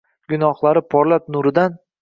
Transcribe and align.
gunohlar 0.33 0.81
porlab, 0.95 1.31
nuridan 1.37 1.81